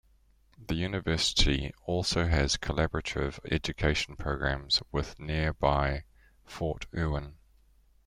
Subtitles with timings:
[0.57, 6.05] The university also has collaborative educational programs with nearby
[6.43, 7.35] Fort Irwin.